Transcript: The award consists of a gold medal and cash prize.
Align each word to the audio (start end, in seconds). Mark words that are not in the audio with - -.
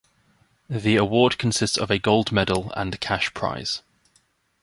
The 0.67 0.95
award 0.95 1.37
consists 1.37 1.77
of 1.77 1.91
a 1.91 1.99
gold 1.99 2.31
medal 2.31 2.73
and 2.75 2.99
cash 2.99 3.31
prize. 3.35 3.83